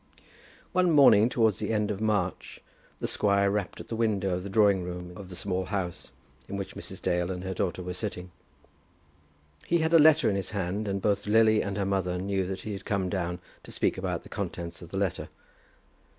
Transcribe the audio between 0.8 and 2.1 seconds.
morning towards the end of